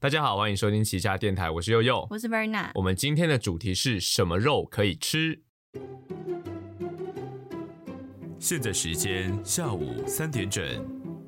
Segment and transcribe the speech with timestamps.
[0.00, 2.06] 大家好，欢迎收听旗下电台，我是悠悠。
[2.08, 5.40] 我是 Verna，我们今天的主题是什么肉可以吃？
[8.38, 10.64] 现在时间下午三点整，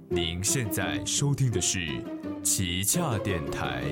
[0.08, 1.84] 您现在收听的是
[2.44, 3.82] 旗下电台。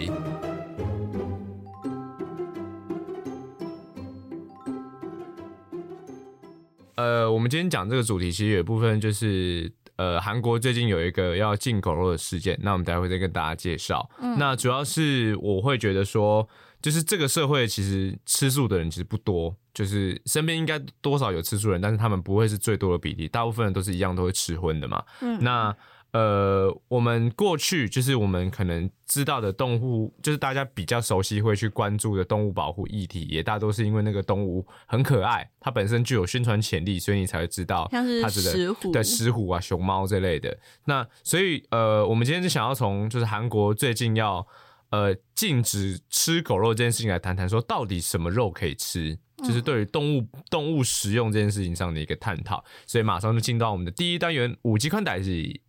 [6.95, 14.09] 呃，我们今天讲这个主题，其实有一部分就是，呃，韩国最近有一个要进狗肉的事件，那我们待会再跟大家介绍。
[14.39, 16.49] 那主要是我会觉得说，
[16.81, 25.03] 就是这个社会其实吃素的人其实不多，就是身边应该多少有吃素人，但是他们不会是最多的比例，大部分人都是一样都会吃荤的嘛。
[25.21, 25.77] 嗯那
[26.13, 40.59] 呃，我们过去就是我们可能知道的动物，就是大家比较熟悉会去关注的动物保护议题，也大多是因为那个动物很可爱，它本身具有宣传潜力，所以你才会知道它指的石虎对石虎啊、熊猫这类的。
[40.87, 44.47] 那所以呃，我们今天就想要从就是韩国最近要
[44.91, 49.19] 呃禁止吃狗肉这件事情来谈谈，说到底什么肉可以吃。
[49.47, 55.61] 就是对于动物动物食用这件事情上的一个探讨，所以马上就进到我们的第一单元五 G 宽带是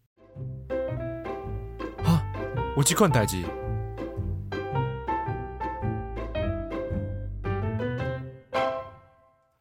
[2.03, 2.23] 啊，
[2.75, 3.43] 我去看代志。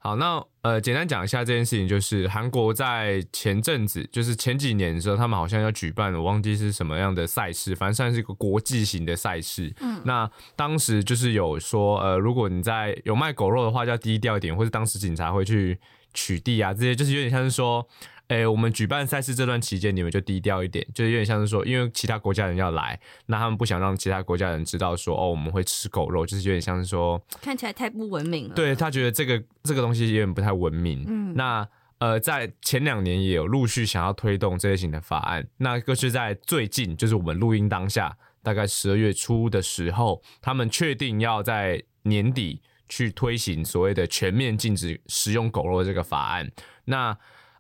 [0.01, 9.71] 好，那呃，简单讲一下这件事情，就是韩国在前阵子，就是前几年的时候，他们好像要举办，我忘记是什么样的赛事，反正算是一个国际型的赛事。
[9.81, 15.79] 嗯，那当时就是有说，呃，如果你在有卖狗肉的话，就要低调一点，或者当时警察会去
[16.15, 17.87] 取缔啊，这些就是有点像是说。
[18.29, 28.55] 诶、我们举办赛事这段期间，你们就低调一点，就是有点像是说，因为其他国家人要来，那他们不想让其他国家人知道说，哦，我们会吃狗肉，就是有点像是说，看起来太不文明了。
[28.55, 31.05] 对他觉得这个这个东西有点不太文明。
[31.09, 31.67] 嗯那
[32.01, 46.49] 呃，在前两年也有陆续想要推动这类型的法案，那个是在最近，就是我们录音当下，大概十二月初的时候，他们确定要在年底去推行所谓的全面禁止食用狗肉这个法案。
[46.85, 47.19] 那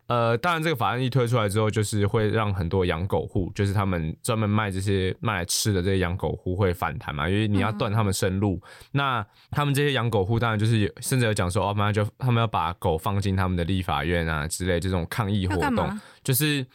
[0.08, 8.58] 呃，当然，这个法案一推出来之后，就是会让很多养狗户，就是他们专门卖这些卖来吃的这些养狗户会反弹嘛，因为你要断他们生路。
[8.90, 16.66] 那他们这些养狗户当然就是有，甚至有讲说，哦，妈就他们要把狗放进他们的立法院啊之类这种抗议活动就是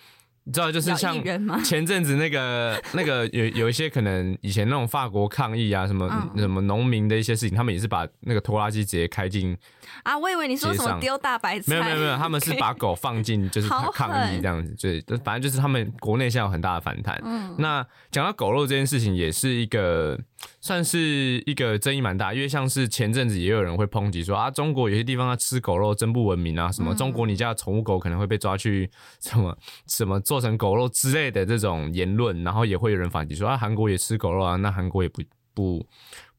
[0.46, 1.16] 你知道，就是像
[1.64, 9.58] 前阵子那个那个有有一些可能以前那种法国抗议啊，什么、嗯什么农民的一些事情，他们也是把那个拖拉机直接开进
[10.04, 17.20] 啊，我以为你说什么丢大白菜，没有没有没有，他们是把狗放进 就是抗议这样子，对，就反正就是他们国内现在有很大的反弹。
[17.24, 17.56] 嗯。
[17.58, 20.20] 那讲到狗肉这件事情，也是一个
[20.60, 28.90] 算是一个争议蛮大，因为像是前阵子也有人会抨击说啊，中国有些地方它吃狗肉真不文明啊，什么中国你家的宠物狗可能会被抓去
[29.22, 29.56] 什么
[29.88, 35.22] 什么做成狗肉之类的这种言论，然后也会有人反击说啊，韩国也吃狗肉啊，那韩国也不
[35.54, 35.86] 不。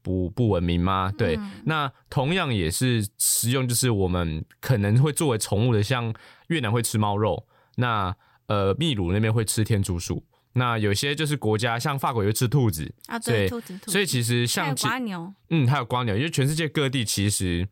[0.05, 1.11] 不不文明吗？
[1.17, 6.13] 对，那同样也是食用，就是我们可能会作为宠物的，像
[6.49, 7.47] 越南会吃猫肉，
[7.77, 10.23] 那呃秘鲁那边会吃天竺鼠，
[10.53, 17.67] 那有些就是国家像法国也会吃兔子，啊，对对，兔子兔子，所以其实像其有瓜牛，嗯还有瓜牛，因为全世界各地其实。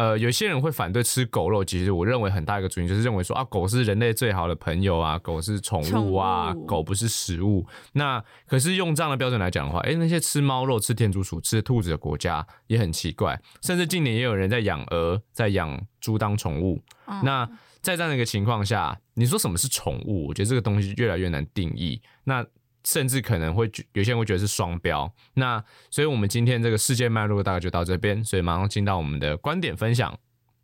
[0.00, 7.66] 呃，有些人会反对吃狗肉，其实我认为很大一个主因就是认为说啊，狗是人类最好的朋友啊，狗是宠物啊，物狗不是食物。
[7.92, 16.82] 那可是用这样的标准来讲的话，诶，那些吃猫肉、吃天竺鼠、吃兔子的国家也很奇怪，甚至近年也有人在养鹅、在养猪当宠物。
[17.06, 17.46] 嗯那
[17.82, 20.28] 在这样的一个情况下，你说什么是宠物？
[20.28, 22.00] 我觉得这个东西越来越难定义。
[22.24, 22.42] 那
[22.84, 25.12] 甚至可能会觉有些人会觉得是双标。
[25.34, 30.18] 那所以我们今天这个世界脉络大概就到这边，所以马上进到我们的观点分享。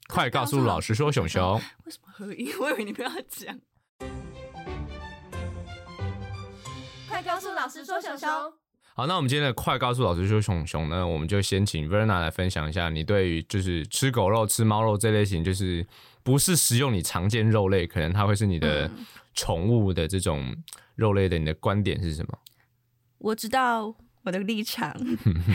[0.08, 2.48] 快告诉老师说，熊熊，为什么合音？
[2.60, 3.58] 我以为你不要讲。
[7.08, 8.28] 快告诉老师说，熊熊。
[8.94, 15.86] 好，那我们今天的快告诉老师说，熊熊呢，我们就先请 Verna 来分享一下你对于就是吃狗肉、吃猫肉这类型，就是
[16.22, 18.90] 不是食用你常见肉类，可能它会是你的
[19.36, 20.56] 宠物的这种
[20.96, 22.36] 肉类的，你的观点是什么？
[23.18, 24.90] 我知道我的立场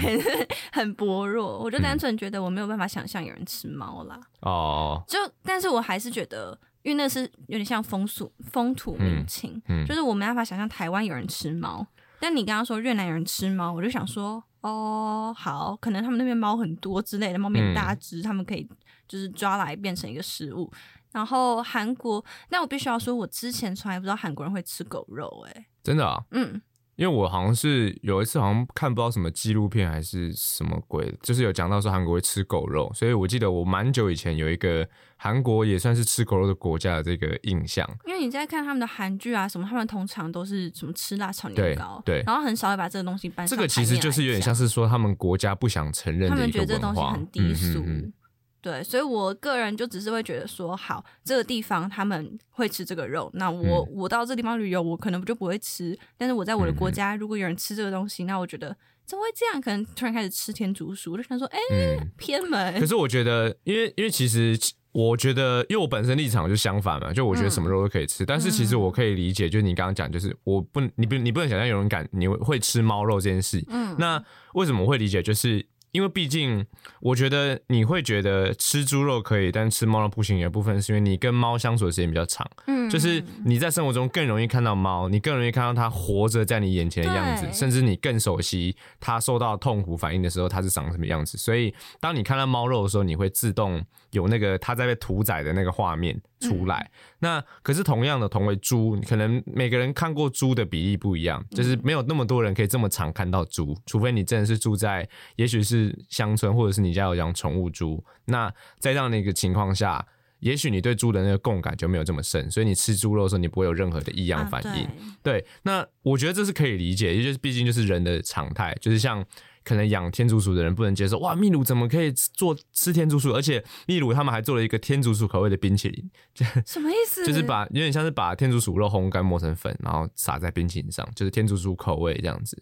[0.01, 0.21] 很
[0.71, 4.19] 很薄弱，我就单纯觉得我没有办法想象有人吃猫啦。
[4.41, 11.85] 哦，就，但是我还是觉得，因为那是有点像风俗风土民情，嗯嗯就是我没办法想象台湾有人吃猫。
[12.19, 18.67] 但你刚刚说越南有人吃猫，我就想说，哦，好，可能他们那边猫很多之类的，猫咪很大只，他们可以
[19.07, 20.71] 就是抓来变成一个食物。
[21.11, 26.61] 然后韩国，那我必须要说，我之前从来不知道韩国人会吃狗肉、欸，真的啊、嗯，
[26.95, 34.87] 因为我好像是有一次好像看不到什么纪录片还是什么鬼，就是有讲到说韩国会吃狗肉，所以我记得我蛮久以前有一个
[35.17, 37.87] 韩国也算是吃狗肉的国家的这个印象。
[38.05, 47.79] 因为你在看他们的韩剧啊什么，他们通常都是什么吃辣炒年糕，对然后很少会把这个东西搬上这个其实就是有点像是是说他们国家不想承认他们觉得这东西，很低俗。
[47.79, 48.13] 嗯嗯嗯
[48.61, 55.97] 对，所以我个人就只是会觉得说，好，这个地方他们会吃这个肉，那我、嗯我到这地方旅游，我可能就不会吃。
[56.15, 59.59] 但是我在我的国嗯家，如果有人吃这个东西，那我觉得怎么会这样？
[59.59, 61.57] 可能突然开始吃天竺鼠，我就想说，哎、
[61.99, 62.79] 嗯偏门。
[62.79, 64.55] 可是我觉得，因为因为其实
[64.91, 73.63] 我觉得，因为我本身立场就相反嘛，就我觉得什么肉都可以吃，但是其实我可以理解，就是你刚刚讲，就是我不你不你不能想象有人敢你会吃猫肉这件事。
[73.69, 74.23] 嗯，那
[74.53, 75.23] 为什么我会理解？
[75.23, 76.65] 就是因为毕竟
[77.01, 91.37] 我觉得你会觉得吃猪肉可以，但吃猫肉不行的部分，是因为你跟猫相处的时间比较长，嗯就是你在生活中更容易看到猫，你更容易看到它活着在你眼前的样子，甚至你更熟悉它受到痛苦反应的时候，它是长什么样子。
[91.37, 96.91] 所以，当你看到猫肉的时候，你会自动有那个它在被屠宰的那个画面出来。
[97.19, 108.03] 那可是同样的，同为猪，可能每个人看过猪的比例不一样，就是没有那么多人可以这么常看到猪，除非你真的是住在也许是乡村，或者是你家有养宠物猪。
[108.25, 108.49] 那
[108.79, 110.05] 在这样的一个情况下。
[110.41, 114.85] 也许你对猪的那个共感就没有这么深，所以你吃猪肉的时候，你不会有任何的异样反应。
[114.85, 114.91] 啊
[115.21, 119.23] 对，那我觉得这是可以理解，也就是毕竟就是人的常态，就是像
[119.63, 123.33] 可能养天竺鼠的人不能接受，哇，秘鲁怎么可以做吃天竺鼠？
[123.33, 127.23] 而且秘鲁他们还做了一个天竺鼠口味的冰淇淋，对什么意思？
[127.27, 132.61] 就是把有点像是把天竺鼠肉烘干磨成粉，然后撒在冰淇淋上，就是天竺鼠口味这样子。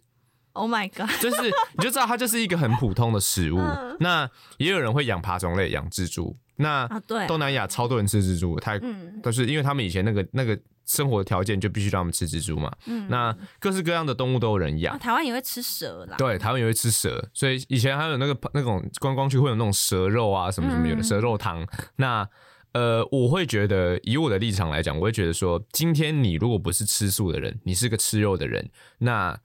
[0.54, 1.10] Oh my god！
[1.22, 1.44] 就是
[1.78, 3.60] 你就知道它就是一个很普通的食物。
[3.60, 6.36] 嗯 那也有人会养爬虫类，养蜘蛛。
[6.58, 12.70] 那啊对啊东南亚超多人吃蜘蛛，太嗯都是因为他们以前那个那个生活条件就必须让他们吃蜘蛛嘛。
[12.88, 14.98] 嗯那各式各样的动物都有人养啊，。
[14.98, 16.18] 台湾也会吃蛇啦。
[16.18, 21.66] 对，台湾也会吃蛇，所以以前还有那个那种观光区会有那种蛇肉啊，什么什么有的嗯蛇肉汤。
[21.96, 22.28] 那
[22.72, 29.40] 呃，我会觉得以我的立场来讲，我会觉得说，今天你如果不是吃素的人，你是个吃肉的人，那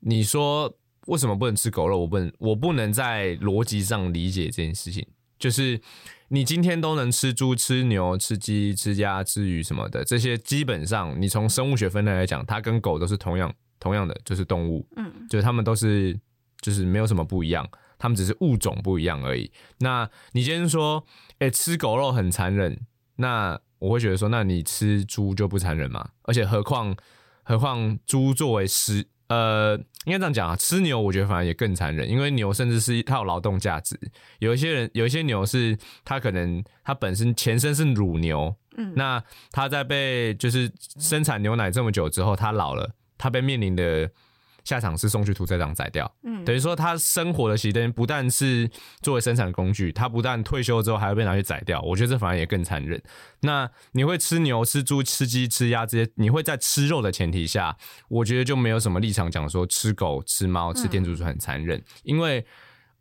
[0.00, 0.74] 你说
[1.06, 1.98] 为什么不能吃狗肉？
[1.98, 5.06] 我不能，我不能在逻辑上理解这件事情。
[5.42, 5.80] 就是
[6.28, 14.86] 你今天都能吃猪、吃牛、吃鸡、吃鸭、吃鱼什么的，这些基本上你从生物学分类来讲，它跟狗都是同样同样的，就是动物。
[14.96, 16.16] 嗯，就是它们都是
[16.60, 17.68] 就是没有什么不一样，
[17.98, 19.50] 它们只是物种不一样而已。
[19.80, 21.04] 那你今天说，
[21.40, 22.78] 哎、吃狗肉很残忍，
[23.16, 26.10] 那我会觉得说，那你吃猪就不残忍吗？
[26.22, 26.94] 而且何况
[27.42, 33.98] 何况猪作为食，呃，应该这样讲啊，吃牛我觉得反而也更残忍，因为牛甚至是它有劳动价值。
[34.40, 44.10] 有一些人有一些牛是它可能它本身前身是乳牛，嗯那它在被就是生产牛奶这么久之后，它老了，它被面临的
[44.64, 46.12] 下场是送去屠宰场宰掉。
[46.24, 48.68] 嗯等于说，他生活的熄灯不但是
[49.00, 53.00] 作为生产工具，他不但退休之后还会被拿去宰掉，我觉得这反而也更残忍。
[53.40, 57.76] 那你会吃牛、吃猪、吃鸡、吃鸭这些，你会在吃肉的前提下，
[58.08, 62.44] 我觉得就没有什么立场讲说吃狗、吃猫、吃天竺鼠很残忍，因为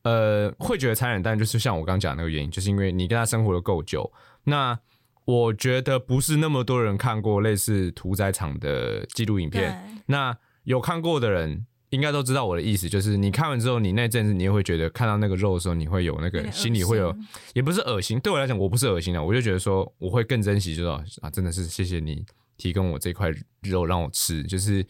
[0.04, 4.12] 呃会觉得残忍，但就是像我刚刚讲那个原因，就是因为你跟他生活的够久。
[4.44, 4.78] 那
[5.26, 16.74] 我觉得不是那么多人看过类似屠宰场的纪录影片，那有看过的人应该都知道我的意思，就是你看完之后，你那阵子你也会觉得看到那个肉的时候，你会有那个心。
[16.74, 17.14] 里会有，
[17.54, 22.26] 也不是恶心，对我来讲我不是恶心的，我就觉得说我会更珍惜，就是啊，真的是谢谢你
[22.56, 23.30] 提供我这块
[23.64, 24.86] 肉让我吃，就是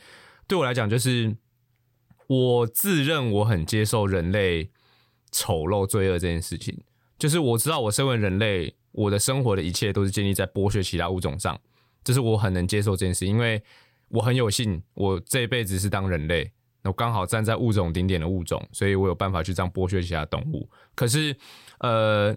[0.47, 1.35] 对我来讲，就是
[2.27, 4.69] 我自认我很接受人类
[5.31, 6.77] 丑陋罪恶这件事情，
[7.17, 11.60] 就是我知道我身为人类，我的生活的一切都是建立在剥削其他物种上，
[12.03, 13.63] 这是我很能接受这件事，因为
[14.12, 16.51] 我很有幸，我这一辈子是当人类，
[16.84, 20.70] 我刚好站在物种顶点的物种，所以我有办法去这样剥削其他动物。
[20.96, 21.36] 可是，
[21.80, 22.36] 呃，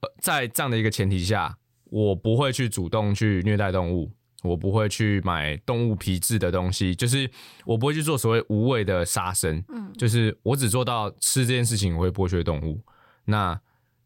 [0.00, 4.10] 呃在这样的一个前提下，我不会去主动去虐待动物，
[4.42, 7.30] 我不会去买动物皮质的东西，就是
[7.64, 9.62] 我不会去做所谓无谓的杀生。
[9.68, 12.80] 嗯就是我只做到吃这件事情，我会剥削动物。
[13.26, 13.60] 那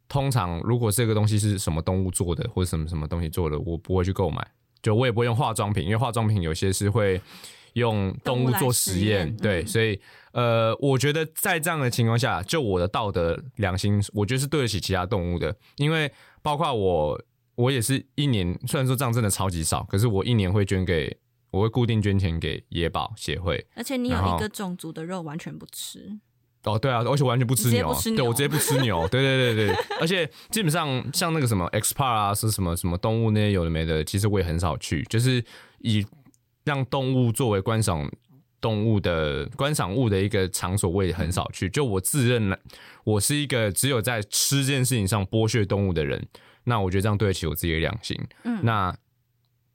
[0.08, 4.46] 通常如果这个东西是什么动物做的，或者什么什么东西做的，我不会去购买。
[4.88, 7.20] 就我也不会用化妆品，因为化妆品有些是会
[7.74, 9.66] 用动物做实验，对，嗯。
[9.66, 10.00] 所以
[10.32, 17.20] 呃，我觉得在这样的情况下，就我的道德良心，我觉得是对得起其他动物的，因为包括我，
[17.54, 21.14] 我也是一年，虽然说这样真的超级少，可是我一年会捐给，
[21.50, 26.18] 我会固定捐钱给野保协会，而且你有一个种族的肉完全不吃，
[26.64, 35.42] 哦，对啊，而且完全不吃牛，啊对我直接不吃牛， 对对对对，而且基本上像那个什么 X Park 啊，是什么什么动物那些有的没的，其实我也很少去，就是
[35.78, 36.04] 以
[36.64, 38.10] 让动物作为观赏
[38.60, 41.68] 动物的观赏物的一个场所，我也很少去。
[41.70, 42.58] 就我自认了，
[43.04, 46.26] 我是一个只有在吃这件事情上剥削动物的人。
[46.64, 48.14] 那我觉得这样对得起我自己的良心。
[48.44, 48.94] 嗯，那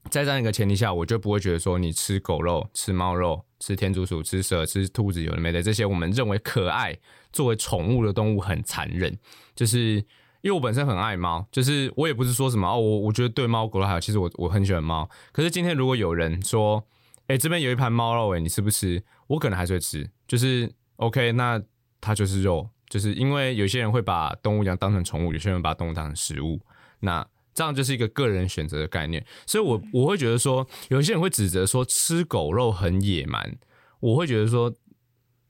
[0.09, 6.97] 在这样一个前提下，我就不会觉得说你吃狗肉、吃猫肉、吃天竺鼠、吃蛇、吃兔子有的没的这些我们认为可爱
[7.31, 9.17] 作为宠物的动物很残忍。
[9.55, 9.95] 就是
[10.41, 15.09] 因为我本身很爱猫，就是我也不是说什么哦，我我觉得对猫狗都还好，其实我我很喜欢猫。
[15.31, 16.85] 可是今天如果有人说，
[17.27, 19.01] 哎，这边有一盘猫肉，哎，你吃不吃？
[19.27, 20.09] 我可能还是会吃。
[20.27, 21.61] 就是 OK，那
[22.01, 26.59] 它就是肉，就是因为有些人会把动物养当成宠物，有些人把动物当成食物。
[26.99, 33.57] 那这样就是一个个人选择的概念，所以我我会觉得说，有些人会指责说吃狗肉很野蛮，
[33.99, 34.73] 我会觉得说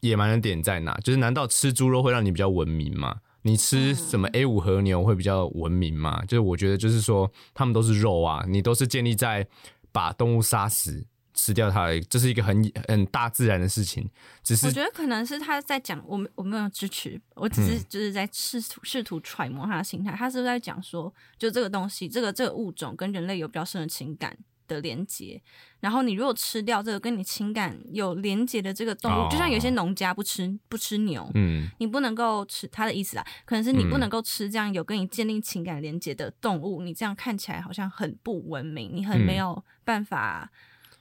[0.01, 0.97] 野蛮的点在哪？
[0.97, 3.17] 就是难道吃猪肉会让你比较文明吗？
[3.43, 6.23] 你吃什么 A 五和牛会比较文明吗？
[6.25, 9.47] 就是我觉得就是说，他们都是肉啊，你都是建立在
[9.91, 11.05] 把动物杀死。
[11.33, 14.09] 吃掉它，这是一个很很大自然的事情。
[14.43, 20.11] 只是我觉得可能是他在讲，我们我没有支持，我只是就是在试图试图揣摩他的心态。
[20.15, 24.37] 他是不是在讲说，就这个东西，这个这个物种跟人类有比较深的情感
[24.67, 25.41] 的连接。
[25.79, 36.81] 然后你如果吃掉这个跟你情感有连接的这个动物，就像有些农家不吃不吃牛，嗯，你不能够吃他的意思啊，可能是你不能够吃这样有跟你建立情感连接的动物。
[36.81, 40.51] 你这样看起来好像很不文明，你很没有办法。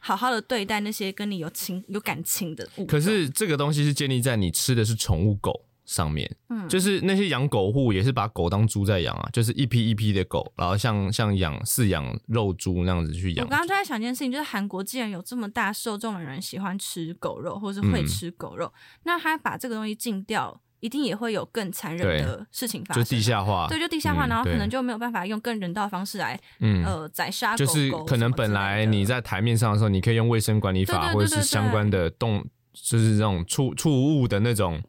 [0.05, 2.85] 好好的对待那些跟你有情有感情的物。
[2.87, 13.47] 可是这个东西是建立在你吃的是宠物狗上面，嗯，就是那些养狗户也是把狗当猪在养啊，就是一批一批的狗，然后像像养饲养肉猪那样子去养。
[13.47, 18.73] 我刚刚就在想一件事情，就是韩国既然有这么大受众的人喜欢吃狗肉，或是会吃狗肉，
[19.05, 20.61] 那他把这个东西禁掉。
[20.83, 26.37] 一定也会有更残忍的事情发生，就地下化，对，就地下化，然后可能就没有办法用更人道的方式来，
[26.85, 27.65] 呃，宰杀狗狗。
[27.65, 34.83] 就是可能本来你在台面上的时候，你可以用卫生管理法或者是相关的动，就是这种畜畜物的那种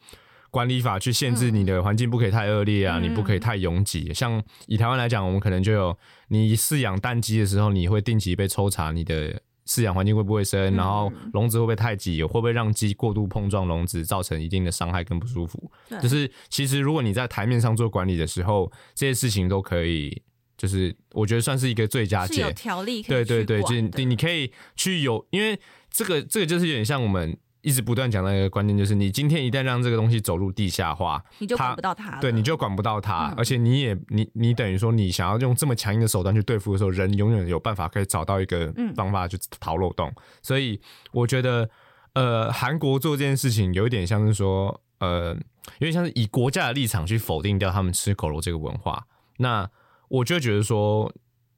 [0.50, 4.12] 管理法去限制你的环境，不可以太恶劣啊，你不可以太拥挤。
[4.16, 5.96] 像以台湾来讲，我们可能就有
[6.30, 9.40] 你饲养蛋鸡的时候，你会定期被抽查你的。
[9.68, 10.76] 饲养环境会不会生？
[10.76, 12.24] 然后笼子会不会太挤？
[12.24, 15.72] 会不会让鸡过度碰撞笼子，造成一定的伤害跟不舒服？
[16.02, 20.22] 就是其实如果你在台面上做管理的时候，这些事情都可以，
[20.58, 22.42] 就是我觉得算是一个最佳解。
[22.42, 27.38] 有条例，对对对，就是你你可以去有，因为这个这个就是有点像我们。
[27.64, 32.20] 一直不断讲的一个观念就是，你今天一旦让这个东西走入地下化，你就管不到它。
[32.20, 40.14] 对，你就管不到它，而且你也你你等于说，你想要用这么强硬的手段去对付的时候，人永远有办法可以找到一个方法去逃漏洞。
[40.42, 40.78] 所以
[41.14, 41.70] 我觉得，
[42.16, 45.34] 呃，韩国做这件事情有一点像是说，呃，
[45.80, 49.08] 有点像是以国家的立场去否定掉他们吃狗肉这个文化。
[49.38, 49.70] 那
[50.10, 51.10] 我就觉得说，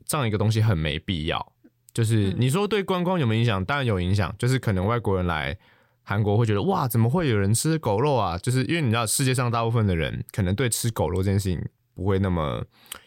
[0.05, 1.51] 这样一个东西很没必要。
[1.91, 3.65] 就是你说对观光有没有影响？
[3.65, 5.57] 当然有影响，就是可能外国人来。
[6.05, 8.37] 韩国会觉得哇，怎么会有人吃狗肉啊？
[8.37, 11.59] 就是因为你知道，世界上大部分的人可能对吃狗肉这件事情
[11.95, 12.63] 不会那么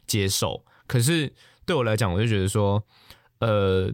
[0.06, 0.64] 接受。
[0.88, 1.32] 可是
[1.64, 2.82] 对我来讲，我就觉得说，
[3.38, 3.88] 呃，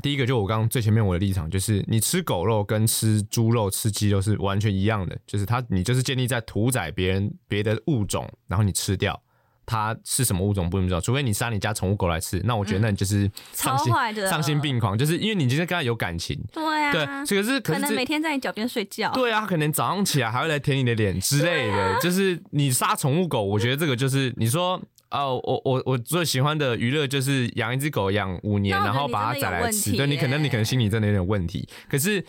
[0.00, 9.20] 第一个就我刚刚最前面我的立场就是，你吃狗肉跟吃猪肉、吃鸡肉是完全一样的，就是它你就是建立在屠宰别人别的物种，然后你吃掉。
[9.66, 13.92] 它是什么物种不知道，除非你杀你家宠物狗来吃，那我觉得那你就是丧心
[14.28, 24.80] 丧心病狂，就是因为你今天跟它有感情，对啊，对，可是可能每天在你脚边睡觉，对啊，可能早上起来还会来舔你的脸之类的，就是你杀宠物狗，我觉得这个就是你说
[25.10, 32.24] 哦，我我我最喜欢的娱乐就是养一只狗养五年，然后把它宰来吃，对你可能你可能心里真的有点问题，可是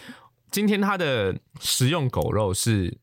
[0.52, 2.98] 今天它的食用狗肉是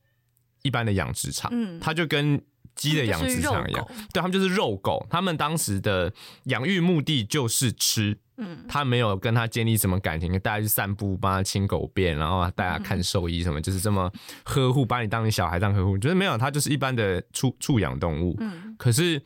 [0.62, 2.42] 一般的养殖场，嗯，它就跟。
[2.74, 5.06] 鸡的养殖场一样，对他们就是肉狗。
[5.10, 6.12] 他们当时的
[6.44, 14.10] 养育目的就是吃，嗯，他没有跟他建立什么感情，带他去散步，帮他清狗便，然后带他看兽医什么，就是这么
[14.44, 15.96] 呵护，把你当你小孩这样呵护。
[15.98, 18.36] 就是没有，他就是一般的畜畜养动物。
[18.40, 19.22] 嗯，可是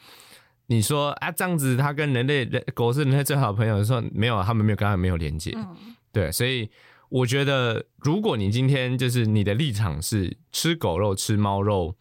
[0.67, 5.53] 你说啊，这样子他跟人类人狗是人类最好的朋友，说没有，他们没有跟他没有连接。
[5.57, 5.77] 嗯，
[6.13, 6.69] 对，所以
[7.09, 11.95] 我觉得，如果你今天就是你的立场是吃狗肉、吃猫肉。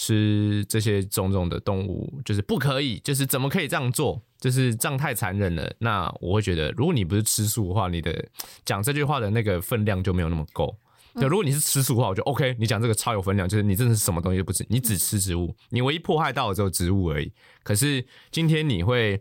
[0.00, 4.22] 吃这些种种的动物，就是不可以，就是怎么可以这样做？
[4.40, 5.74] 就是这样太残忍了。
[5.80, 8.24] 那我会觉得，如果你不是吃素的话，你的
[8.64, 10.72] 讲这句话的那个分量就没有那么够。
[11.14, 17.32] 那如果你是吃素的话，我就 OK，你讲这个超有分量，就是你真的是什么东西都不吃，你只吃植物，你唯一迫害到的只有植物而已。
[17.64, 19.20] 可是今天你会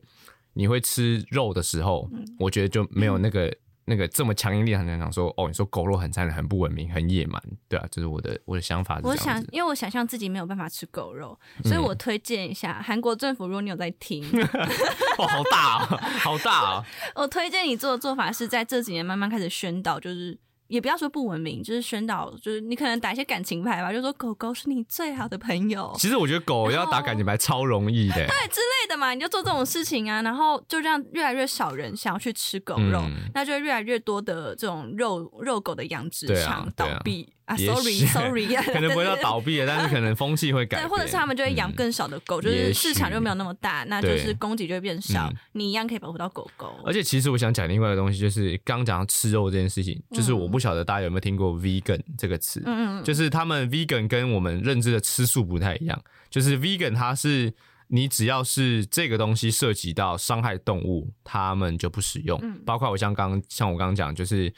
[0.54, 2.08] 你会吃肉的时候，
[2.38, 3.52] 我觉得就没有 那个。
[3.90, 9.00] 那个这么强硬力很讲说哦，你说狗肉很残忍、很不文明、很野蛮，对啊，这是我的我的想法。
[9.02, 14.22] 我想，因为我想象自己没有办法吃狗肉，所以我推荐一下韩国政府，如果你有在听，
[15.18, 16.86] 哦，好大，哦好大哦！
[17.16, 33.30] 我推荐你做的做法是在这几年慢慢开始宣导，就是也不要说不文明，就是宣导，就是你可能打一些感情牌吧，就说狗狗是你最好的朋友，其实我觉得狗要打感情牌超容易的，对之类的嘛，你就做这种事情啊，然后就这样越来越少人想要去吃狗肉，嗯。
[33.34, 39.16] 那就会越来越多的这种肉肉狗的养殖场倒闭啊，sorry，sorry， 可能不会到。
[39.18, 46.76] 倒闭了，但是可能风气会改对，变，或者是他们就会养嗯更少的狗，就是市场就没有那么大，那就是供给就会变少嗯，你一样可以保护到狗狗。
[46.86, 56.00] 而且其实我想讲另外一个东西，就是刚刚讲到吃肉这件事情，就是嗯我不晓得大家有没有听过 vegan 这个词，嗯嗯，就是他们 vegan 跟我们认知的吃素不太一样，
[56.30, 57.54] 就是 vegan 它是
[57.88, 64.54] 你只要是这个东西涉及到伤害动物，他们就不使用，嗯包括我像刚像我刚刚讲，就是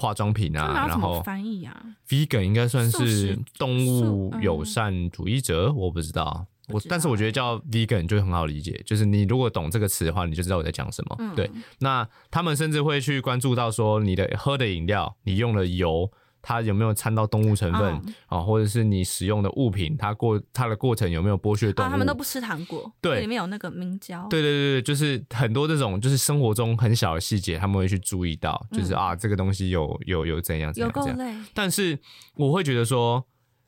[0.00, 1.76] 化妆品啊，然后翻译啊
[2.08, 6.46] ？vegan 应该算是动物友善主义者，我不知道。
[6.72, 11.16] 我道但是我觉得叫 vegan 就很好理解，就是你如果懂这个词的话，你就知道我在讲什么。
[11.18, 16.10] 嗯对，那他们甚至会去关注到说你的喝的饮料，你用的油，
[16.42, 21.88] 它有没有掺到动物成分嗯啊、或者是你使用的物品，它过它的过程有没有剥削动物？
[21.88, 24.26] 啊，他们都不吃糖果，对里面有那个明胶。
[24.28, 31.46] 对对对对，就是很多这种就是生活中很小的细节，他们会去注意到，就是、嗯啊这个东西有有有怎样怎有样怎样。
[31.54, 31.98] 但是
[32.36, 33.26] 我会觉得说，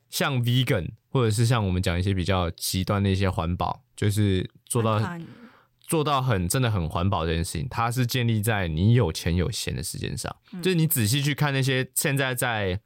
[0.09, 4.99] 像 vegan 或者是像我们讲一些比较极端的一些环保，就是做到
[5.83, 10.35] 做到很真的很环保这件事情，它是建立在你有钱有闲的时间上。
[10.51, 12.79] 嗯就是你仔细去看那些现在在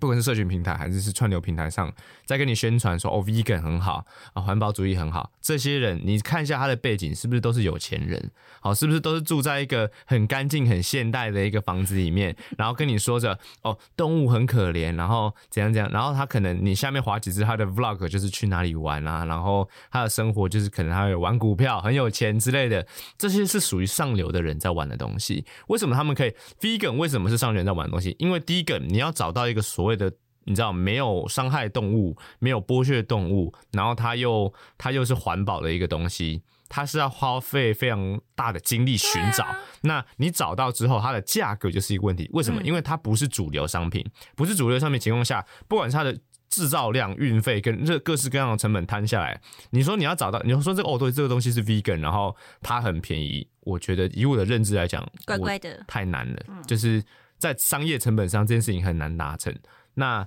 [0.00, 1.92] 不管是社群平台还是是串流平台上，
[2.24, 8.30] 在跟你宣传说哦，vegan 很好啊，环保主义很好，这些人你看一下他的背景，是不是都是有钱人？
[8.60, 22.86] 好，是不是都是住在一个很干净、很现代的一个房子里面，然后跟你说着哦，动物很可怜，然后怎样怎样，然后他可能你下面划几支他的 vlog 就是去哪里玩啊，然后他的生活就是可能他有玩股票，很有钱之类的，
[23.16, 25.44] 这些是属于上流的人在玩的东西。
[25.68, 26.96] 为什么他们可以 vegan？
[26.96, 28.14] 为什么是上流人在玩的东西？
[28.18, 30.12] 因为第一个，你要找到一个所谓的。
[30.48, 39.44] 你知道没有伤害动物，没有剥削动物，然后它又它又是环保的一个东西，它是要花费非常大的精力寻找。
[39.80, 42.30] 那你找到之后，它的价格就是一个问题。
[42.32, 42.62] 为什么？
[42.62, 46.16] 嗯因为它不是主流商品，不是主流商品情况下，不管是它的
[46.48, 49.40] 制造量、运费跟这各式各样的成本摊下来，
[49.70, 55.82] 你说你要找到，你说这个哦，对，这个东西是 vegan，然后它很便宜，我觉得以我的认知来讲，我乖乖的。
[55.88, 57.02] 太难了，就是
[57.38, 59.54] 在商业成本上这件事情很难达成。
[59.94, 60.26] 那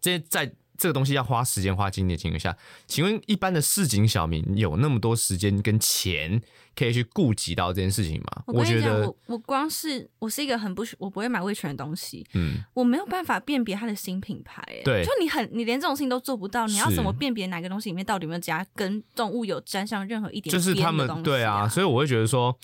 [0.00, 2.56] 这在这个东西要花时间、花精力的情况下，
[2.88, 6.42] 请问一般的市井小民有那么多时间跟钱
[6.74, 8.42] 可以去顾及到这件事情吗？
[8.46, 14.82] 我跟你讲，觉得我，我光是我是一个很不喜，我不会买味全的东西，嗯，我没有办法辨别它的新品牌、欸。
[14.82, 21.68] 对就你很，你连这种事情都做不到，你要怎么辨别哪个东西里面到底有没有加跟动物有沾上任何一点就是他们对啊，啊？
[21.68, 22.58] 所以我会觉得说，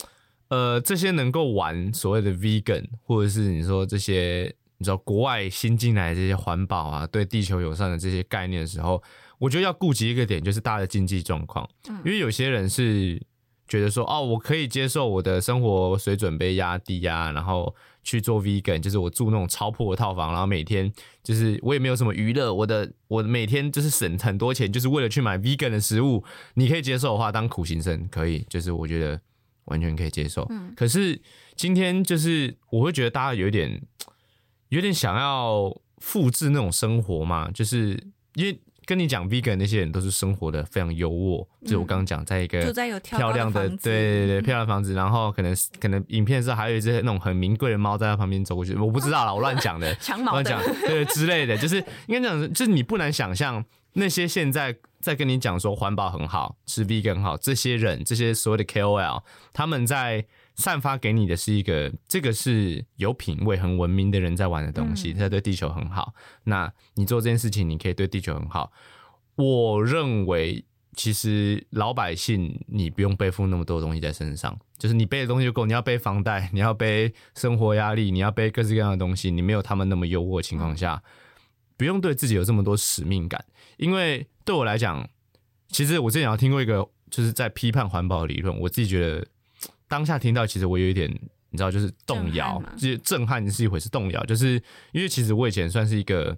[0.48, 9.02] 呃，这些能够玩所谓的 vegan，或者是你说这些你知道国外新进来的这些环保啊，对地球友善的这些概念的时候，
[9.38, 13.20] 我觉得要顾及一个点，就是大家的经济状况，嗯因为有些人是
[13.66, 20.90] 觉得说，哦，我可以接受我的生活水准被压低啊，然后去做 vegan，就是我住那种超破的套房，然后每天
[21.22, 26.24] 就是我也没有什么娱乐，我的我每天就是省很多钱，就是为了去买 vegan 的食物。
[26.54, 29.20] 你可以接受的话，当苦行僧可以，就是我觉得
[29.68, 30.46] 完全可以接受。
[30.50, 30.72] 嗯。
[30.76, 31.20] 可是
[31.56, 33.80] 今天就是我会觉得大家有一点
[34.68, 37.98] 有点想要复制那种生活嘛，就是
[38.34, 44.42] 因为跟你讲 vegan 那些人都是生活的非常优渥，就是我刚刚讲在一个漂亮的，的对对对，嗯。
[44.44, 51.76] 漂亮的房子，然后可能可能影片上还有一只那种很名贵的猫在它旁边走过去，我不知道啦，我乱讲的， 乱讲，对之类的，就是
[52.06, 66.12] 应该讲，就是你不难想象那些现在在跟你讲说环保很好，吃 vegan 很好，这些人，这些所谓的 KOL，他们在散发给你的是一个，这个是有品味、很文明的人在玩的东西，嗯它对地球很好。
[66.44, 68.72] 那你做这件事情，你可以对地球很好。
[69.36, 75.64] 我认为，其实老百姓你不用背负那么多东西在身上，就是你背的东西就够。
[75.64, 81.00] 你要背房贷，你要背生活压力，你要背各式各样的东西，你没有他们那么优渥的情况下，
[81.78, 83.42] 不用对自己有这么多使命感。
[83.78, 85.08] 因为对我来讲，
[85.68, 89.26] 其实我之前有听过一个就是在批判环保的理论，我自己觉得
[89.88, 91.18] 当下听到，其实我有一点。
[91.50, 94.62] 你知道，就是动摇就是震撼是一回事，动摇就是
[94.92, 96.36] 因为其实我以前算是一个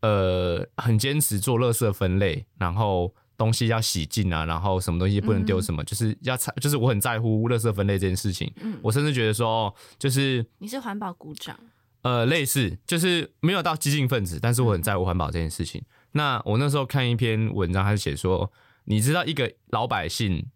[0.00, 8.52] 呃很坚持做垃圾分类，然后东西要洗净啊，然后什么东西不能丢什么，就是要擦，就是我很在乎垃圾分类这件事情。
[8.56, 11.56] 嗯我甚至觉得说，哦就是你是环保股长，
[12.02, 15.82] 呃，类似就是没有到激进分子，但是我很在乎环保这件事情。
[16.12, 18.50] 那我那时候看一篇文章，他是写说，
[18.84, 20.46] 你知道一个老百姓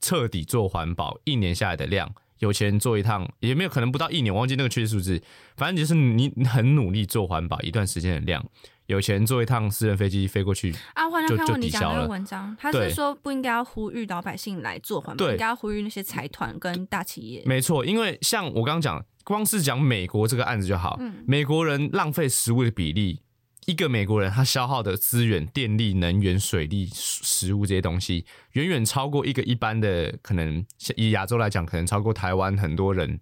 [0.00, 5.20] 彻底做环保一年下来的量有钱人做一趟，也没有可能不到一年，我忘记那个确切数字，
[5.56, 8.44] 反正就是你你很努力做环保一段时间的量，
[8.86, 17.42] 有钱人坐一趟私人飞机飞过去，啊，我好像你讲那个抵消了文章，他是说不应该要呼吁老百姓来做环保，应该要呼吁那些财团跟大企业。
[17.44, 23.20] 没错，因为像我刚刚讲，光是讲美国这个案子就好，嗯美国人浪费食物的比例，
[23.66, 30.64] 一个美国人他消耗的资源、电力、能源、水利、食物这些东西，远远超过一个一般的可能，
[30.96, 33.20] 以亚洲来讲，可能超过台湾很多人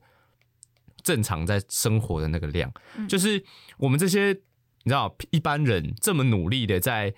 [1.02, 2.72] 正常在生活的那个量。
[2.96, 3.42] 嗯就是
[3.78, 4.28] 我们这些
[4.84, 7.12] 你知道一般人这么努力的在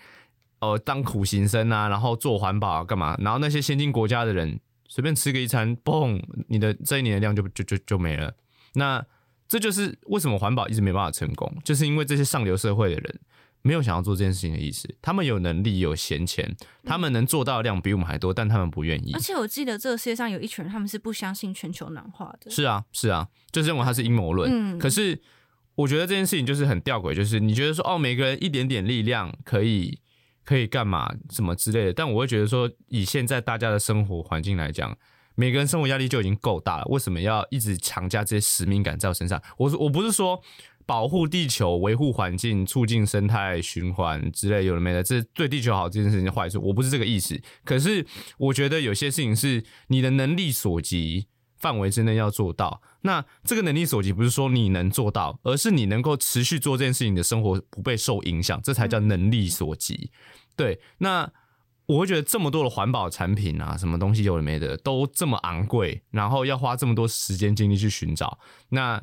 [0.61, 8.33] 呃当苦行僧啊，然后做环保啊干嘛，然后那些先进国家的人随便吃个一餐，嘣，你的这一年的量就就就就没了。
[8.79, 9.05] 那
[9.47, 13.21] 这就是为什么环保一直没办法成功，就是因为这些上流社会的人
[13.63, 14.89] 没有想要做这件事情的意思。
[15.01, 19.21] 他们有能力、有闲钱，他们能做到的量比我们还多，但他们不愿意而。
[19.21, 22.51] 且我记得这个世界上有一群人，他们是不相信全球暖化的。
[22.51, 24.51] 是啊，是啊，就是认为它是阴谋论。
[24.53, 25.19] 嗯可是
[25.77, 29.99] 我觉得这件事情就是很吊诡，就是你觉得说哦，每个人一点点力量可以
[30.45, 34.97] 可以干嘛什么之类的，但我会觉得说，以现在大家的生活环境来讲。
[35.39, 39.41] 每个人生活压力就已经够大了，为什么要一直强加这些使命感在我身上？
[39.57, 40.43] 我说我不是说
[40.85, 47.41] 保护地球、维护环境、促进生态循环之类有的没的，这对地球好这件事情的坏处，我不是这个意思。
[47.65, 48.05] 可是
[48.37, 52.83] 我觉得有些事情是你的能力所及范围之内要做到。
[53.03, 60.11] 那这个能力所及不是说你能做到，而是你能够持续做这件事情，你的生活不被受影响，这才叫能力所及。
[60.57, 61.31] 对，那
[61.89, 68.39] 我会觉得这么多的环保产品啊，什么东西有的没的，都这么昂贵，然后要花这么多时间精力去寻找。
[68.69, 69.03] 那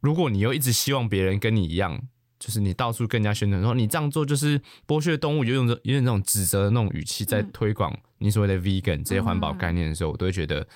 [0.00, 2.02] 如果你又一直希望别人跟你一样，
[2.40, 10.66] 就是你到处跟人家宣传说你这样做就是剥削动物，有种有点那种指责的那种语气，在嗯推广你所谓的 vegan 这些环保概念的时候，我都会觉得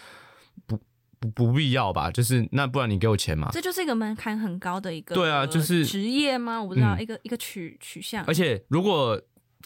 [0.65, 0.79] 不
[1.19, 2.09] 不不必要吧。
[2.09, 3.49] 就是那不然你给我钱嘛。
[3.51, 6.63] 这就是一个门槛很高的一个对啊就是职业吗？
[6.63, 8.25] 我不知道，嗯一个一个取取向。
[8.27, 9.21] 而且如果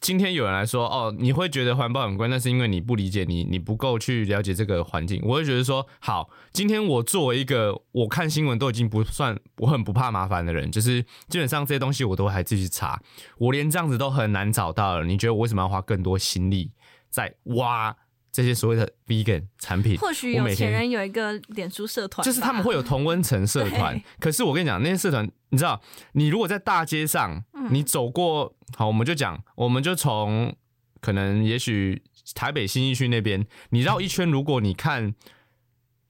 [0.05, 5.19] 今天有人来说，哦，你会觉得环保很贵，那是因为你不理解你，你不够去了解这个环境。
[5.25, 13.01] 我会觉得说，好，今天我作为一个我看新闻都已经不算我很不怕麻烦的人，就是基本上这些东西我都还自己查，
[13.39, 15.07] 我连这样子都很难找到了。
[15.07, 16.71] 你觉得我为什么要花更多心力
[17.09, 17.97] 在挖
[18.35, 19.97] 这些所谓的 vegan 产品？
[19.97, 25.81] 或许有钱人有一个脸书社团，就是他们会有同温层社团，可是我跟你讲，那些社团，你知道，
[26.15, 30.53] 你如果在大街上，嗯你走过，好，我们就讲，我们就从
[31.01, 32.03] 可能也许
[32.35, 35.15] 台北新义区那边，你绕一圈，如果你看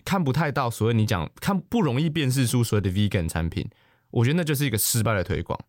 [0.03, 3.69] 看不太到，所谓你讲看不容易辨识出所谓的 vegan 产品，
[4.11, 5.61] 我觉得那就是一个失败的推广。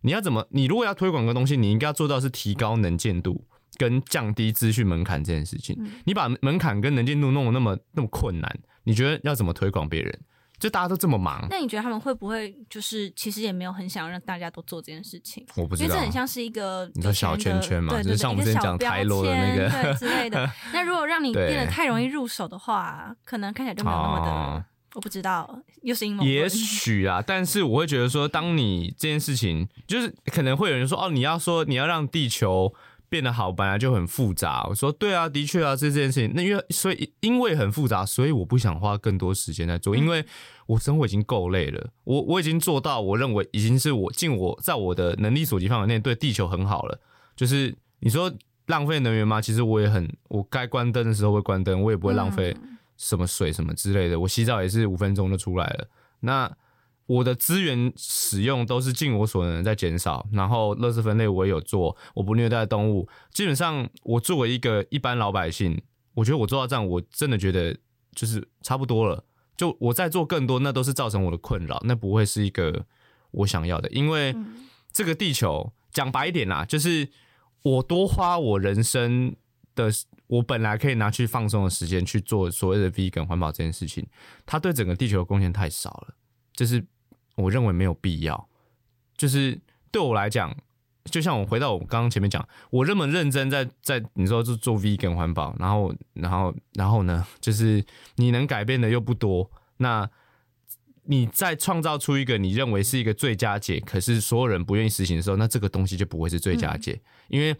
[0.00, 0.48] 你要怎么？
[0.50, 3.46] 你如果要推广个东西，你应该要做到是提高能见度
[3.80, 5.74] 跟降低资讯门槛这件事情。
[5.80, 10.20] 嗯你把门槛跟能见度弄得那么那么困难，你觉得要怎么推广别人？
[10.58, 15.42] 就大家都这么忙，那你觉得他们会不会就是其实也没有很想让大家都做这件事情？
[15.56, 15.96] 我不知道因为。
[15.96, 20.46] 这很像是一个你说小圈圈嘛对对对就是像我们之前讲台罗的那个之类的。
[20.74, 24.64] 那如果让你变得太容易入手的话，可能看起来就没有那么的，哦
[24.96, 26.30] 我不知道，又是阴谋论。
[26.30, 32.74] 也许啊，但是我会觉得说，当你这件事情，就是可能会有人说，哦，你要说你要让地球
[33.10, 34.64] 变得好，本来就很复杂。
[34.70, 40.24] 我说，对啊，的确啊，这这件事情，那因为所以因为很复杂，所以我不想花更多时间在做，因为
[40.64, 46.98] 我生活已经够累了，我我已经做到，我认为已经是我尽我在我的能力所及范围内对地球很好了。
[47.36, 48.32] 就是你说
[48.66, 49.40] 浪费能源吗？
[49.42, 52.56] 其实我也很，我该关灯的时候会关灯，我也不会浪费。
[52.62, 55.88] 嗯什么水什么之类的，我洗澡也是五分钟就出来了。
[56.20, 56.54] 那
[57.10, 63.08] 我的资源使用都是尽我所能在减少，然后垃圾分类我也有做，我不虐待动物。
[63.32, 65.82] 基本上，我作为一个一般老百姓，
[66.14, 67.76] 我觉得我做到这样，我真的觉得
[68.14, 69.24] 就是差不多了。
[69.56, 72.86] 就我在做更多，那都是造成我的困扰，那不会是一个
[73.32, 73.88] 我想要的。
[73.90, 74.32] 因为
[74.92, 77.08] 这个地球讲白一点啦，就是
[77.62, 79.34] 我多花我人生
[79.74, 79.90] 的，
[80.28, 84.06] 我本来可以拿去放松的时间去做所谓的 vegan 环保这件事情，
[84.46, 86.14] 它对整个地球的贡献太少了，
[86.52, 86.86] 就是
[87.40, 88.48] 我认为没有必要。
[89.16, 89.58] 就是
[89.90, 90.56] 对我来讲，
[91.04, 97.84] 就像我回到我刚刚前面讲，我这么认真在在你说就做 vegan 环保，然后然后然后呢，就是
[98.16, 100.08] 你能改变的又不多，那。
[101.04, 107.56] 你再创造出一个你认为是一个最佳解，可是所有人不愿意实行的时候，那这个东西就不会是最佳解，因为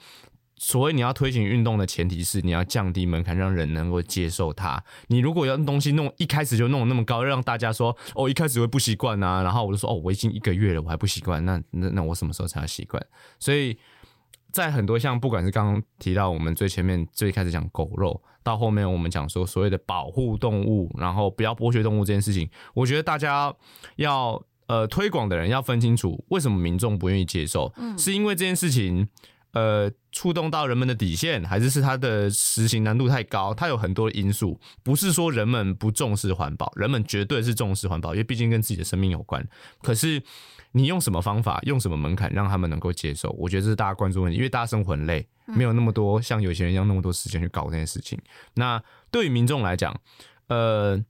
[0.63, 4.85] 所谓你要推行运动的前提是你要降低门槛，让人能够接受它。
[5.07, 13.03] 你如果要东西弄一开始就弄那么高，让大家说哦一开始会不习惯啊，然后我就说哦我已经一个月了我还不习惯，那那那我什么时候才要习惯？
[13.39, 13.79] 所以
[14.53, 23.51] 在很多像不管是刚刚提到我们最前面最开始讲狗肉，到后面我们讲说所谓的保护动物，然后不要剥削动物这件事情，我觉得大家
[23.97, 29.09] 要呃推广的人要分清楚，为什么民众不愿意接受，是因为这件事情。
[29.53, 33.53] 呃，触动到人们的底线，还是是它的实行难度太高？
[33.53, 39.45] 它有很多因素，不是说人们不重视环保，人们绝对是重视环保，因为毕竟跟自己的生命有关。
[39.83, 40.23] 可是
[40.71, 43.31] 你用什么方法，用什么门槛，让他们能够接受？
[43.31, 48.17] 我觉得这是大家关注问题，因为大家生活很累，没有那么多像有些人一样那么多时间去搞这件事情。
[48.55, 50.01] 那对于民众来讲，
[50.47, 51.05] 呃，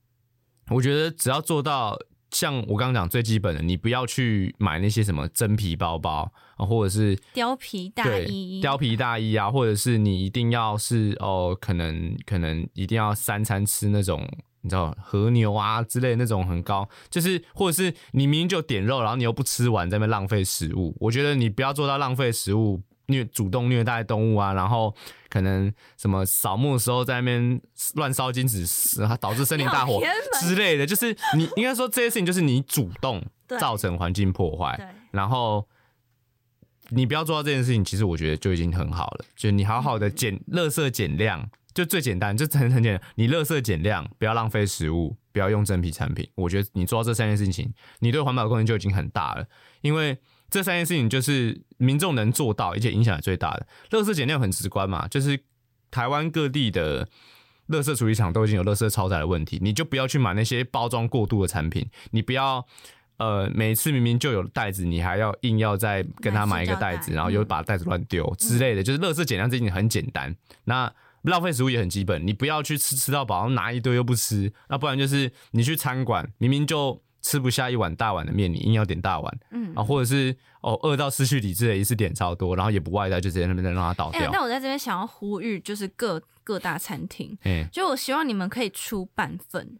[0.69, 1.99] 我觉得只要做到。
[2.31, 14.27] 像我刚刚讲最基本的，你不要去买那些什么真皮包包啊，或者是貂皮大衣、貂皮大衣啊，或者是你一定要是哦，可能可能一定要三餐吃那种
[14.61, 20.95] 你知道和牛啊之类那种很高，就是或者是你明明就点肉，然后你又不吃完，在那浪费食物。
[20.99, 22.81] 我觉得你不要做到浪费食物。
[23.11, 24.95] 虐主动虐待动物啊，然后
[25.29, 27.61] 可能什么扫墓的时候在那边
[27.95, 28.65] 乱烧金纸，
[29.19, 30.01] 导致森林大火
[30.39, 33.21] 之类的，就是你应该说这些事情就是你主动
[33.59, 35.67] 造成环境破坏，然后
[36.89, 39.25] 你不要做到这件事情，其实我觉得就已经很好了。
[39.35, 46.27] 就你好好的减垃圾减量，就最简单，就很很简单，你垃圾减量，不要浪费食物，不要用真皮产品。
[46.35, 49.45] 我觉得你做到这三件事情，你对环保的贡献就已经很大了，
[49.81, 50.17] 因为。
[50.51, 53.65] 这三件事情就是民众能做到，而且影响最大的。
[53.91, 55.39] 垃圾减量很直观嘛，就是
[55.89, 57.07] 台湾各地的
[57.69, 62.65] 垃圾处理厂都已经有垃圾超载的问题，你就不要去买那些包装过度的产品，你不要
[63.15, 68.83] 呃每次明明就有袋子，你还要硬要再跟他买一个袋子，然后又把袋子乱丢之类的。
[68.83, 70.35] 就是垃圾减量这件事情很简单，
[70.65, 77.01] 那浪费食物也很基本，你不要去吃吃到饱，拿一堆又不吃，那不然就是你去餐馆明明就。
[77.21, 84.29] 吃不下一碗大碗的面，你硬要点大碗，嗯啊，或者是哦饿到失去理智的一次点超多，然后也不外带，就直接那边让它倒掉。
[84.31, 89.77] 那我在这边想要呼吁，就是各各大餐厅，嗯，就我希望你们可以出半份。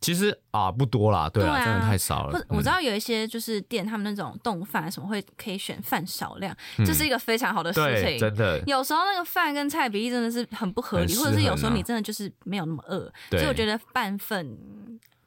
[0.00, 2.44] 其实啊不多啦，对啊，真的太少了。
[2.50, 8.18] 我知道有一些就是店，他们那种冻饭什么会可以选饭少量，这是一个非常好的事情。
[8.18, 14.58] 真的，有时候那个饭跟菜比例真的是很不合理，或者是有时候你真的就是没有那么饿，所以我觉得半份。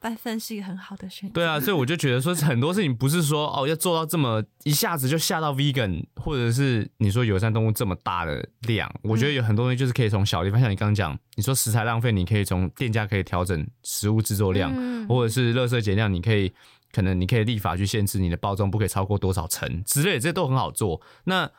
[0.00, 1.34] 半份是一个很好的选择。
[1.34, 14.72] 对啊，所以我就觉得说很多事情不是说哦要做到这么一下子就下到 vegan，或者是你说友善动物这么大的量，我觉得有很多东西就是可以从小地方，像你刚刚讲，你说食材浪费，你可以从店家可以调整食物制作量，
[15.08, 16.52] 或者是垃圾减量，你可以
[16.92, 21.00] 可能你可以立法去限制你的包装不可以超过多少层之类，这都很好做。
[21.24, 21.50] 那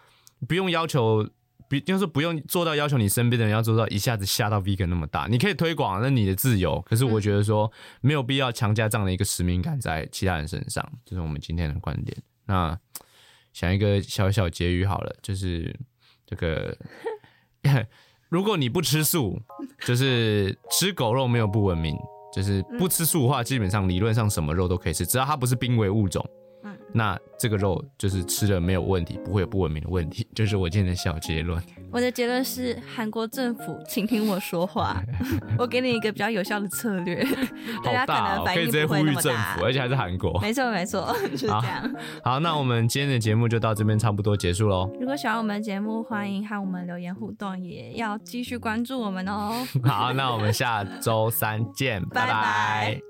[0.47, 1.27] 不用要求。
[1.69, 6.81] 比就是不用做到要求你身边的人要做到一下子吓到 vegan 那么大，你可以推广，那你的自由。
[6.81, 12.17] 可是我觉得说没有必要强加这样的一个使命感在其他人身上，这是我们今天的观点。
[12.47, 12.77] 那
[13.53, 15.73] 想一个小小结语好了，就是
[16.25, 16.75] 这个，
[18.29, 19.39] 如果你不吃素，
[19.85, 21.95] 就是吃狗肉没有不文明，
[22.33, 26.27] 就是不吃素的话，基本上理论上什么肉都可以吃，只要它不是濒危物种。
[26.93, 31.61] 那这个肉就是吃了没有问题，不会有不文明的问题，就是我今天的小结论。
[31.91, 35.01] 我的结论是韩国政府，请听我说话。
[35.57, 37.23] 我给你一个比较有效的策略，
[37.83, 40.39] 大家可能反应不会那么大，而且还是韩国。
[40.39, 41.95] 没错没错，就是这样。
[42.23, 44.89] 好，那我们今天的节目就到这边差不多结束喽。
[44.99, 49.65] 如果喜欢我们的节目，欢迎和我们留言互动，也要继续关注我们哦。
[49.83, 53.08] 好，那我们下周三见，拜拜。